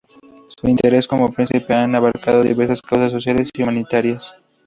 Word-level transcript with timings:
Sus 0.59 0.67
intereses 0.67 1.07
como 1.07 1.29
príncipe 1.29 1.75
han 1.75 1.93
abarcado 1.93 2.41
diversas 2.41 2.81
causas 2.81 3.11
sociales 3.11 3.51
y 3.53 3.61
humanitarias. 3.61 4.31